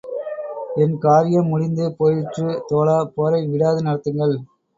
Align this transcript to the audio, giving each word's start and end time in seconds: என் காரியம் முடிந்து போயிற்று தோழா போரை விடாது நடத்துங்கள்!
என் 0.75 0.95
காரியம் 0.97 1.47
முடிந்து 1.47 1.85
போயிற்று 1.93 2.47
தோழா 2.67 2.97
போரை 3.13 3.43
விடாது 3.47 3.79
நடத்துங்கள்! 3.83 4.35